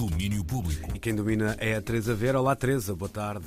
Domínio 0.00 0.42
Público. 0.42 0.88
E 0.94 0.98
quem 0.98 1.14
domina 1.14 1.54
é 1.60 1.74
a 1.74 1.82
Teresa 1.82 2.14
Vera. 2.14 2.40
Olá, 2.40 2.56
Teresa, 2.56 2.94
boa 2.94 3.10
tarde. 3.10 3.44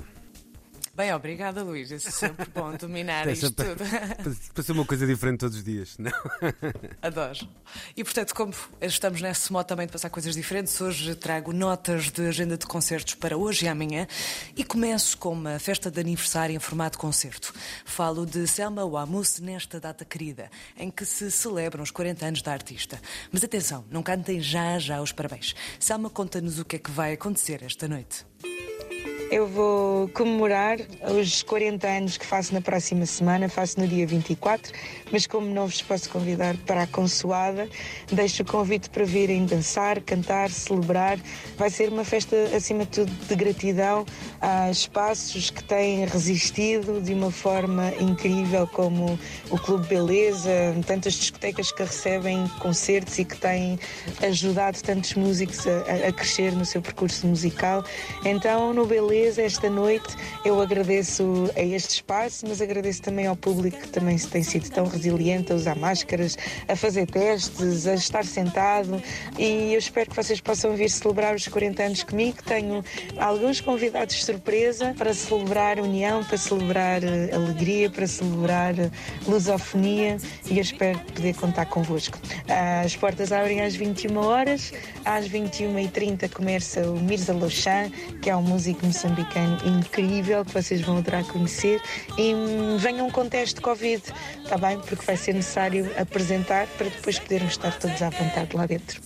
Bem, 0.95 1.11
obrigada, 1.11 1.63
Luís. 1.63 1.91
É 1.91 1.97
sempre 1.97 2.45
bom 2.53 2.71
dominar 2.77 3.27
isto 3.27 3.47
sempre- 3.47 3.65
tudo. 3.65 3.83
Para 4.53 4.63
ser 4.63 4.71
uma 4.73 4.85
coisa 4.85 5.07
diferente 5.07 5.39
todos 5.39 5.57
os 5.57 5.63
dias, 5.63 5.97
não? 5.97 6.11
Adoro. 7.01 7.47
E, 7.97 8.03
portanto, 8.03 8.35
como 8.35 8.53
estamos 8.79 9.19
nesse 9.19 9.51
modo 9.51 9.65
também 9.65 9.87
de 9.87 9.91
passar 9.91 10.11
coisas 10.11 10.35
diferentes, 10.35 10.79
hoje 10.79 11.15
trago 11.15 11.51
notas 11.51 12.11
de 12.11 12.27
agenda 12.27 12.55
de 12.59 12.67
concertos 12.67 13.15
para 13.15 13.35
hoje 13.35 13.65
e 13.65 13.67
amanhã 13.67 14.05
e 14.55 14.63
começo 14.63 15.17
com 15.17 15.33
uma 15.33 15.57
festa 15.57 15.89
de 15.89 15.99
aniversário 15.99 16.55
em 16.55 16.59
formato 16.59 16.99
concerto. 16.99 17.51
Falo 17.83 18.23
de 18.23 18.45
Selma 18.45 18.85
Wamus 18.85 19.39
nesta 19.39 19.79
data 19.79 20.05
querida, 20.05 20.51
em 20.77 20.91
que 20.91 21.05
se 21.05 21.31
celebram 21.31 21.81
os 21.81 21.89
40 21.89 22.23
anos 22.23 22.41
da 22.43 22.53
artista. 22.53 23.01
Mas 23.31 23.43
atenção, 23.43 23.83
não 23.89 24.03
cantem 24.03 24.39
já 24.39 24.77
já 24.77 25.01
os 25.01 25.11
parabéns. 25.11 25.55
Selma 25.79 26.11
conta-nos 26.11 26.59
o 26.59 26.65
que 26.65 26.75
é 26.75 26.79
que 26.79 26.91
vai 26.91 27.13
acontecer 27.13 27.63
esta 27.63 27.87
noite. 27.87 28.23
Eu 29.33 29.47
vou 29.47 30.07
comemorar 30.09 30.77
os 31.19 31.41
40 31.41 31.87
anos 31.87 32.17
que 32.19 32.25
faço 32.25 32.53
na 32.53 32.61
próxima 32.61 33.03
semana, 33.07 33.49
faço 33.49 33.79
no 33.79 33.87
dia 33.87 34.05
24, 34.05 34.71
mas 35.11 35.25
como 35.25 35.47
não 35.47 35.65
vos 35.65 35.81
posso 35.81 36.07
convidar 36.11 36.55
para 36.67 36.83
a 36.83 36.87
consoada, 36.87 37.67
deixo 38.11 38.43
o 38.43 38.45
convite 38.45 38.91
para 38.91 39.03
virem 39.03 39.43
dançar, 39.47 39.99
cantar, 40.01 40.51
celebrar. 40.51 41.17
Vai 41.57 41.71
ser 41.71 41.89
uma 41.89 42.03
festa, 42.05 42.35
acima 42.55 42.83
de 42.85 42.91
tudo, 42.91 43.11
de 43.27 43.35
gratidão 43.35 44.05
a 44.39 44.69
espaços 44.69 45.49
que 45.49 45.63
têm 45.63 46.05
resistido 46.05 47.01
de 47.01 47.15
uma 47.15 47.31
forma 47.31 47.91
incrível, 47.99 48.67
como 48.67 49.17
o 49.49 49.57
Clube 49.57 49.87
Beleza, 49.87 50.51
tantas 50.85 51.13
discotecas 51.15 51.71
que 51.71 51.81
recebem 51.81 52.47
concertos 52.59 53.17
e 53.17 53.25
que 53.25 53.37
têm 53.37 53.79
ajudado 54.21 54.79
tantos 54.83 55.15
músicos 55.15 55.65
a, 55.65 56.09
a- 56.09 56.13
crescer 56.13 56.51
no 56.51 56.65
seu 56.65 56.83
percurso 56.83 57.25
musical. 57.25 57.83
Então, 58.23 58.75
no 58.75 58.85
Beleza, 58.85 59.22
esta 59.23 59.69
noite, 59.69 60.15
eu 60.43 60.59
agradeço 60.61 61.49
a 61.55 61.61
este 61.61 61.95
espaço, 61.95 62.45
mas 62.45 62.61
agradeço 62.61 63.01
também 63.01 63.25
ao 63.25 63.37
público 63.37 63.77
que 63.77 63.87
também 63.87 64.17
tem 64.17 64.43
sido 64.43 64.69
tão 64.69 64.85
resiliente 64.85 65.53
a 65.53 65.55
usar 65.55 65.77
máscaras, 65.77 66.37
a 66.67 66.75
fazer 66.75 67.07
testes, 67.07 67.87
a 67.87 67.93
estar 67.93 68.25
sentado. 68.25 69.01
E 69.39 69.73
eu 69.73 69.79
espero 69.79 70.09
que 70.09 70.15
vocês 70.15 70.41
possam 70.41 70.75
vir 70.75 70.89
celebrar 70.89 71.35
os 71.35 71.47
40 71.47 71.83
anos 71.83 72.03
comigo. 72.03 72.37
Tenho 72.45 72.83
alguns 73.17 73.61
convidados 73.61 74.25
surpresa 74.25 74.93
para 74.97 75.13
celebrar 75.13 75.79
união, 75.79 76.21
para 76.25 76.37
celebrar 76.37 77.01
eh, 77.01 77.29
alegria, 77.33 77.89
para 77.89 78.07
celebrar 78.07 78.77
eh, 78.77 78.91
lusofonia 79.25 80.17
e 80.51 80.57
eu 80.57 80.61
espero 80.61 80.99
poder 80.99 81.33
contar 81.35 81.65
convosco. 81.67 82.19
Ah, 82.49 82.81
As 82.81 82.95
portas 82.95 83.31
abrem 83.31 83.61
às 83.61 83.73
21 83.73 84.17
horas, 84.17 84.73
às 85.05 85.29
21h30 85.29 86.29
começa 86.29 86.81
o 86.81 86.99
Mirza 86.99 87.31
Lochan, 87.31 87.89
que 88.21 88.29
é 88.29 88.35
um 88.35 88.41
músico 88.41 88.85
moçambicano 88.85 89.12
incrível 89.65 90.43
que 90.45 90.51
vocês 90.53 90.81
vão 90.81 90.97
adorar 90.97 91.23
conhecer. 91.25 91.81
E 92.17 92.33
hum, 92.33 92.77
venham 92.77 93.09
com 93.09 93.27
teste 93.27 93.55
de 93.55 93.61
Covid, 93.61 94.01
está 94.43 94.57
bem? 94.57 94.79
Porque 94.79 95.05
vai 95.05 95.17
ser 95.17 95.33
necessário 95.33 95.89
apresentar 95.99 96.67
para 96.77 96.87
depois 96.89 97.19
podermos 97.19 97.51
estar 97.51 97.77
todos 97.77 98.01
à 98.01 98.09
vontade 98.09 98.55
lá 98.55 98.65
dentro. 98.65 99.01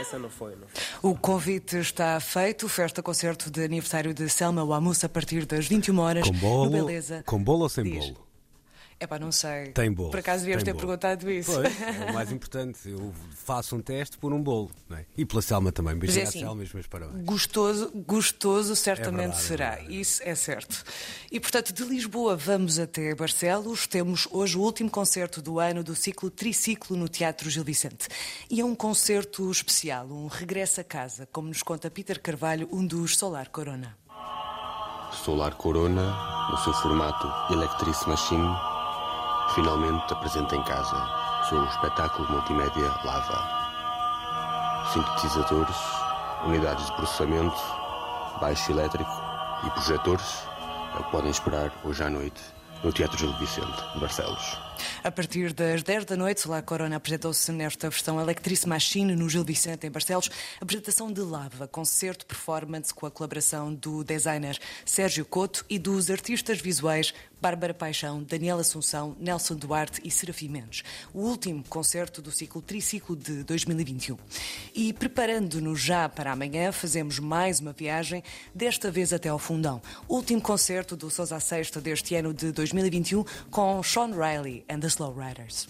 Essa 0.00 0.18
não 0.18 0.28
foi, 0.30 0.52
não 0.52 0.66
foi. 0.68 1.10
O 1.10 1.16
convite 1.16 1.76
está 1.78 2.18
feito, 2.20 2.68
festa-concerto 2.68 3.50
de 3.50 3.62
aniversário 3.64 4.12
de 4.12 4.28
Selma 4.28 4.64
Wamus 4.64 5.02
a 5.04 5.08
partir 5.08 5.46
das 5.46 5.66
21 5.66 5.98
horas 5.98 6.26
Com 6.28 6.34
bolo, 6.34 6.64
no 6.70 6.86
Beleza. 6.86 7.22
com 7.26 7.42
bolo 7.42 7.62
ou 7.62 7.68
sem 7.68 7.84
Diz. 7.84 8.10
bolo? 8.10 8.31
É 9.02 9.06
pá, 9.08 9.18
não 9.18 9.32
sei. 9.32 9.72
Tem 9.72 9.90
bolo. 9.92 10.10
Por 10.12 10.20
acaso 10.20 10.42
devíamos 10.44 10.62
ter 10.62 10.72
bolo. 10.72 10.86
perguntado 10.86 11.28
isso. 11.28 11.52
Pois, 11.52 11.82
é 11.82 12.10
o 12.10 12.14
mais 12.14 12.30
importante. 12.30 12.88
Eu 12.88 13.12
faço 13.34 13.74
um 13.74 13.80
teste 13.80 14.16
por 14.16 14.32
um 14.32 14.40
bolo. 14.40 14.70
Não 14.88 14.96
é? 14.96 15.04
E 15.16 15.24
pela 15.24 15.42
Selma 15.42 15.72
também. 15.72 15.96
Mas 15.96 16.02
é 16.02 16.06
Beijinho 16.06 16.24
à 16.24 16.28
assim, 16.28 16.38
Selma 16.38 16.62
e 16.62 16.64
os 16.66 16.72
meus 16.72 16.86
parabéns. 16.86 17.24
Gostoso, 17.24 17.90
gostoso 18.06 18.76
certamente 18.76 19.18
É 19.22 19.26
verdade, 19.26 19.42
é 19.42 19.48
será. 19.48 19.70
verdade. 19.70 20.00
Isso 20.00 20.22
é 20.22 20.34
certo. 20.36 20.84
E 21.32 21.40
portanto, 21.40 21.72
de 21.72 21.82
Lisboa 21.82 22.36
vamos 22.36 22.78
até 22.78 23.12
Barcelos. 23.12 23.88
Temos 23.88 24.28
hoje 24.30 24.56
o 24.56 24.60
último 24.60 24.88
concerto 24.88 25.42
do 25.42 25.58
ano 25.58 25.82
do 25.82 25.96
ciclo 25.96 26.30
Triciclo 26.30 26.96
no 26.96 27.08
Teatro 27.08 27.50
Gil 27.50 27.64
Vicente. 27.64 28.06
E 28.48 28.60
é 28.60 28.64
um 28.64 28.76
concerto 28.76 29.50
especial, 29.50 30.06
um 30.06 30.28
regresso 30.28 30.80
a 30.80 30.84
casa, 30.84 31.28
como 31.32 31.48
nos 31.48 31.60
conta 31.64 31.90
Peter 31.90 32.20
Carvalho, 32.22 32.68
um 32.70 32.86
dos 32.86 33.16
Solar 33.16 33.48
Corona. 33.50 33.96
Solar 35.24 35.56
Corona, 35.56 36.48
no 36.50 36.56
seu 36.58 36.72
formato 36.74 37.52
Electric 37.52 38.08
Machine, 38.08 38.48
finalmente 39.54 40.12
apresenta 40.12 40.56
em 40.56 40.62
casa 40.62 41.22
seu 41.48 41.62
espetáculo 41.64 42.30
multimédia 42.30 42.90
Lava. 43.04 44.86
Sintetizadores, 44.92 45.76
unidades 46.46 46.86
de 46.86 46.92
processamento, 46.92 47.60
baixo 48.40 48.72
elétrico 48.72 49.10
e 49.64 49.70
projetores 49.70 50.46
é 50.94 51.00
o 51.00 51.04
que 51.04 51.10
podem 51.10 51.30
esperar 51.30 51.70
hoje 51.84 52.02
à 52.02 52.08
noite 52.08 52.40
no 52.82 52.92
Teatro 52.92 53.18
Gil 53.18 53.32
Vicente, 53.38 53.82
de 53.94 54.00
Barcelos. 54.00 54.58
A 55.04 55.10
partir 55.10 55.52
das 55.52 55.82
10 55.82 56.04
da 56.04 56.16
noite, 56.16 56.40
Solar 56.40 56.62
Corona 56.62 56.96
apresentou-se 56.96 57.50
nesta 57.52 57.90
versão 57.90 58.20
Electric 58.20 58.68
Machine 58.68 59.16
no 59.16 59.28
Gil 59.28 59.44
Vicente, 59.44 59.86
em 59.86 59.90
Barcelos. 59.90 60.30
Apresentação 60.60 61.12
de 61.12 61.20
Lava, 61.20 61.66
concerto 61.66 62.26
performance 62.26 62.92
com 62.92 63.06
a 63.06 63.10
colaboração 63.10 63.74
do 63.74 64.04
designer 64.04 64.58
Sérgio 64.84 65.24
Couto 65.24 65.64
e 65.68 65.78
dos 65.78 66.10
artistas 66.10 66.60
visuais 66.60 67.12
Bárbara 67.42 67.74
Paixão, 67.74 68.22
Daniela 68.22 68.60
Assunção, 68.60 69.16
Nelson 69.18 69.56
Duarte 69.56 70.00
e 70.04 70.10
Serafim 70.12 70.48
Mendes. 70.48 70.84
O 71.12 71.22
último 71.22 71.64
concerto 71.68 72.22
do 72.22 72.30
ciclo 72.30 72.62
Triciclo 72.62 73.16
de 73.16 73.42
2021. 73.42 74.16
E 74.72 74.92
preparando-nos 74.92 75.80
já 75.80 76.08
para 76.08 76.30
amanhã, 76.30 76.70
fazemos 76.70 77.18
mais 77.18 77.58
uma 77.58 77.72
viagem, 77.72 78.22
desta 78.54 78.92
vez 78.92 79.12
até 79.12 79.28
ao 79.28 79.40
Fundão. 79.40 79.82
Último 80.08 80.40
concerto 80.40 80.96
do 80.96 81.10
Sousa 81.10 81.40
Sexta 81.40 81.80
deste 81.80 82.14
ano 82.14 82.32
de 82.32 82.52
2021 82.52 83.24
com 83.50 83.82
Sean 83.82 84.12
Riley 84.12 84.64
and 84.72 84.80
the 84.80 84.88
Slow 84.88 85.12
Riders. 85.12 85.68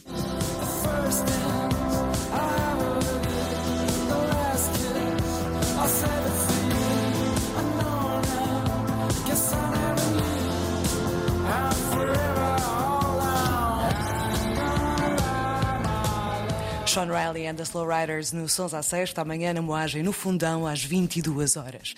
Sean 16.87 17.09
Riley 17.09 17.47
and 17.47 17.59
the 17.59 17.65
Slow 17.65 17.85
Riders 17.85 18.33
no 18.33 18.47
Sons 18.47 18.73
à 18.73 18.83
Sexta, 18.83 19.23
amanhã 19.23 19.53
na 19.53 19.63
Moagem, 19.63 20.05
no 20.05 20.13
Fundão, 20.13 20.65
às 20.65 20.85
22 20.85 21.57
horas. 21.57 21.95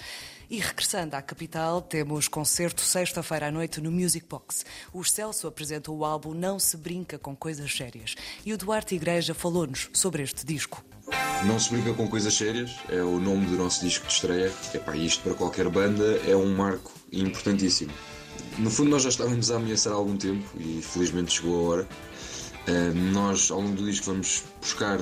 E 0.51 0.59
regressando 0.59 1.17
à 1.17 1.23
capital, 1.23 1.81
temos 1.81 2.29
concerto 2.29 2.83
sexta-feira 2.83 3.49
à 3.49 3.51
noite 3.51 3.81
no 3.81 3.91
Music 3.91 4.27
Box. 4.29 4.65
O 4.93 5.03
Celso 5.03 5.47
apresenta 5.47 5.91
o 5.91 6.05
álbum 6.05 6.35
Não 6.35 6.59
Se 6.59 6.77
Brinca 6.77 7.19
com 7.19 7.35
Coisas 7.35 7.75
Sérias. 7.75 8.15
E 8.45 8.53
o 8.53 8.59
Duarte 8.59 8.95
Igreja 8.95 9.33
falou-nos 9.33 9.89
sobre 9.93 10.23
este 10.23 10.45
disco. 10.45 10.85
Não 11.47 11.59
se 11.59 11.71
brinca 11.71 11.93
com 11.93 12.09
coisas 12.09 12.35
sérias, 12.35 12.77
é 12.89 13.03
o 13.03 13.19
nome 13.21 13.47
do 13.47 13.57
nosso 13.57 13.85
disco 13.85 14.07
de 14.07 14.13
estreia. 14.13 14.53
Epá, 14.73 14.97
isto 14.97 15.23
para 15.23 15.35
qualquer 15.35 15.69
banda 15.69 16.21
é 16.27 16.35
um 16.35 16.55
marco 16.55 16.93
importantíssimo. 17.13 17.93
No 18.59 18.71
fundo, 18.71 18.91
nós 18.91 19.03
já 19.03 19.11
estávamos 19.11 19.51
a 19.51 19.57
ameaçar 19.57 19.93
há 19.93 19.97
algum 19.97 20.17
tempo 20.17 20.45
e 20.59 20.81
felizmente 20.81 21.33
chegou 21.33 21.59
a 21.59 21.71
hora. 21.71 21.89
Eh, 22.67 22.93
nós, 23.13 23.51
ao 23.51 23.61
longo 23.61 23.77
do 23.77 23.85
disco, 23.85 24.07
vamos 24.07 24.45
buscar 24.61 25.01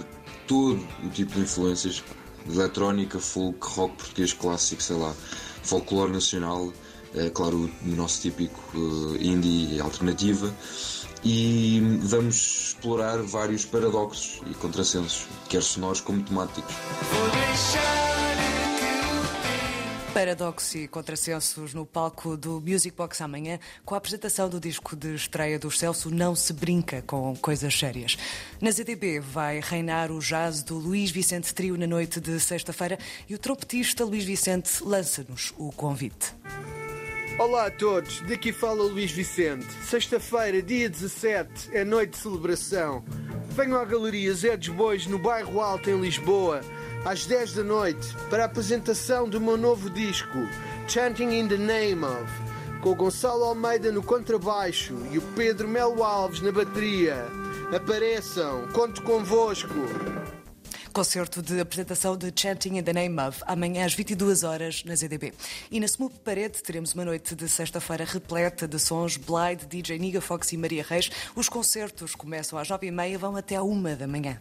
todo 0.49 0.87
o 1.05 1.09
tipo 1.11 1.35
de 1.35 1.41
influências: 1.41 2.03
eletrónica, 2.49 3.19
folk, 3.19 3.59
rock 3.67 3.97
português 3.97 4.33
clássico, 4.33 4.83
sei 4.83 4.97
lá, 4.97 5.15
folclore 5.63 6.13
nacional, 6.13 6.73
eh, 7.15 7.31
claro, 7.31 7.71
o 7.85 7.89
nosso 7.89 8.23
típico 8.23 8.61
eh, 8.75 9.25
indie 9.25 9.81
alternativa. 9.81 10.53
E 11.25 11.81
vamos 12.03 12.35
explorar 12.75 13.19
vários 13.23 13.65
paradoxos 13.65 14.41
e 14.51 14.55
contrassensos, 14.55 15.27
quer 15.49 15.63
sonoros 15.63 16.01
como 16.01 16.21
temáticos. 16.23 16.75
Paradoxo 20.13 20.77
e 20.77 20.87
contrassensos 20.87 21.73
no 21.73 21.87
palco 21.87 22.37
do 22.37 22.61
Music 22.61 22.95
Box 22.95 23.23
amanhã, 23.23 23.59
com 23.83 23.95
a 23.95 23.99
apresentação 23.99 24.47
do 24.47 24.61
disco 24.61 24.95
de 24.95 25.15
estreia 25.15 25.59
do 25.59 25.71
Celso 25.71 26.11
Não 26.11 26.37
Se 26.37 26.53
Brinca 26.53 27.03
com 27.07 27.35
Coisas 27.37 27.75
Sérias. 27.75 28.19
Na 28.61 28.71
ZDB 28.71 29.21
vai 29.21 29.61
reinar 29.61 30.11
o 30.11 30.19
jazz 30.19 30.63
do 30.63 30.77
Luís 30.77 31.11
Vicente 31.11 31.55
Trio 31.55 31.79
na 31.79 31.87
noite 31.87 32.21
de 32.21 32.39
sexta-feira 32.39 32.99
e 33.27 33.35
o 33.35 33.39
trompetista 33.39 34.05
Luís 34.05 34.25
Vicente 34.25 34.85
lança-nos 34.85 35.55
o 35.57 35.73
convite. 35.73 36.35
Olá 37.39 37.69
a 37.69 37.71
todos, 37.71 38.21
daqui 38.21 38.53
fala 38.53 38.83
Luís 38.83 39.11
Vicente. 39.11 39.67
Sexta-feira, 39.83 40.61
dia 40.61 40.91
17, 40.91 41.71
é 41.73 41.85
noite 41.85 42.11
de 42.11 42.19
celebração. 42.19 43.03
Venham 43.53 43.81
à 43.81 43.85
Galeria 43.87 44.35
Zé 44.35 44.59
dos 44.59 44.69
Bois, 44.69 45.07
no 45.07 45.19
bairro 45.19 45.59
Alto, 45.59 45.89
em 45.89 45.99
Lisboa, 45.99 46.61
às 47.05 47.27
10 47.27 47.55
da 47.55 47.65
noite, 47.65 48.17
para 48.31 48.45
a 48.45 48.47
apresentação 48.47 49.29
do 49.29 49.41
meu 49.41 49.57
novo 49.57 49.91
disco, 49.91 50.39
Chanting 50.87 51.31
in 51.33 51.49
the 51.49 51.57
Name 51.57 52.05
of, 52.05 52.81
com 52.81 52.91
o 52.91 52.95
Gonçalo 52.95 53.45
Almeida 53.45 53.91
no 53.91 54.03
contrabaixo 54.03 54.97
e 55.11 55.19
o 55.19 55.23
Pedro 55.35 55.67
Melo 55.67 56.05
Alves 56.05 56.41
na 56.41 56.53
bateria. 56.53 57.17
Apareçam, 57.75 58.69
conto 58.69 59.03
convosco. 59.03 59.75
Concerto 60.93 61.41
de 61.41 61.59
apresentação 61.59 62.17
de 62.17 62.31
Chanting 62.37 62.77
in 62.77 62.83
the 62.83 62.93
Name 62.93 63.19
of, 63.19 63.43
amanhã 63.47 63.85
às 63.85 63.95
22 63.95 64.45
horas 64.45 64.85
na 64.85 64.95
ZDB. 64.95 65.33
E 65.71 65.81
na 65.81 65.89
Smoop 65.89 66.21
Parede 66.21 66.63
teremos 66.63 66.93
uma 66.93 67.05
noite 67.05 67.35
de 67.35 67.49
sexta-feira 67.49 68.05
repleta 68.05 68.69
de 68.69 68.79
sons 68.79 69.17
Blade, 69.17 69.67
DJ 69.67 69.99
Niga 69.99 70.21
Fox 70.21 70.53
e 70.53 70.57
Maria 70.57 70.85
Reis. 70.87 71.11
Os 71.35 71.49
concertos 71.49 72.15
começam 72.15 72.59
às 72.59 72.69
9h30 72.69 73.11
e 73.11 73.17
vão 73.17 73.35
até 73.35 73.57
à 73.57 73.63
1 73.63 73.97
da 73.97 74.07
manhã. 74.07 74.39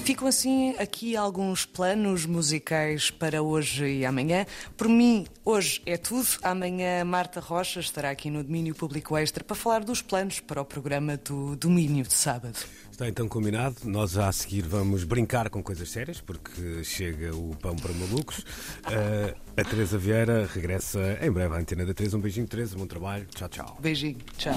E 0.00 0.02
ficam 0.02 0.26
assim 0.26 0.74
aqui 0.78 1.14
alguns 1.14 1.66
planos 1.66 2.24
musicais 2.24 3.10
para 3.10 3.42
hoje 3.42 3.84
e 3.98 4.06
amanhã. 4.06 4.46
Por 4.74 4.88
mim, 4.88 5.26
hoje 5.44 5.82
é 5.84 5.98
tudo. 5.98 6.26
Amanhã, 6.42 7.04
Marta 7.04 7.38
Rocha 7.38 7.80
estará 7.80 8.08
aqui 8.08 8.30
no 8.30 8.42
Domínio 8.42 8.74
Público 8.74 9.14
Extra 9.14 9.44
para 9.44 9.54
falar 9.54 9.84
dos 9.84 10.00
planos 10.00 10.40
para 10.40 10.62
o 10.62 10.64
programa 10.64 11.18
do 11.18 11.54
Domínio 11.54 12.02
de 12.02 12.14
sábado. 12.14 12.58
Está 12.90 13.10
então 13.10 13.28
combinado. 13.28 13.76
Nós 13.84 14.12
já 14.12 14.26
a 14.26 14.32
seguir 14.32 14.62
vamos 14.62 15.04
brincar 15.04 15.50
com 15.50 15.62
coisas 15.62 15.90
sérias, 15.90 16.18
porque 16.18 16.82
chega 16.82 17.36
o 17.36 17.54
pão 17.60 17.76
para 17.76 17.92
malucos. 17.92 18.38
Uh, 18.38 19.36
a 19.54 19.64
Teresa 19.64 19.98
Vieira 19.98 20.48
regressa 20.50 21.18
em 21.20 21.30
breve 21.30 21.54
à 21.54 21.58
antena 21.58 21.84
da 21.84 21.92
Teresa. 21.92 22.16
Um 22.16 22.20
beijinho, 22.20 22.48
Teresa. 22.48 22.74
Bom 22.74 22.86
trabalho. 22.86 23.26
Tchau, 23.34 23.50
tchau. 23.50 23.78
Beijinho. 23.78 24.16
Tchau. 24.38 24.54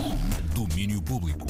Domínio 0.56 1.02
Público. 1.02 1.48